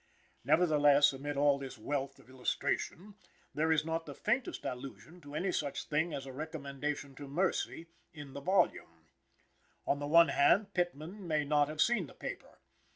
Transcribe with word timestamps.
Nevertheless, 0.43 1.13
amid 1.13 1.37
all 1.37 1.59
this 1.59 1.77
wealth 1.77 2.17
of 2.17 2.27
illustration, 2.27 3.13
there 3.53 3.71
is 3.71 3.85
not 3.85 4.07
the 4.07 4.15
faintest 4.15 4.65
allusion 4.65 5.21
to 5.21 5.35
any 5.35 5.51
such 5.51 5.83
thing 5.83 6.11
as 6.11 6.25
a 6.25 6.33
recommendation 6.33 7.13
to 7.13 7.27
mercy, 7.27 7.85
in 8.11 8.33
the 8.33 8.41
volume. 8.41 9.05
On 9.85 9.99
the 9.99 10.07
one 10.07 10.29
hand, 10.29 10.73
Pittman 10.73 11.27
may 11.27 11.45
not 11.45 11.67
have 11.67 11.83
seen 11.83 12.07
the 12.07 12.15
paper. 12.15 12.57